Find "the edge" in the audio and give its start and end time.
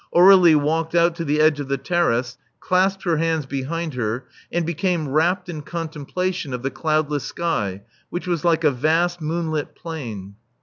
1.23-1.59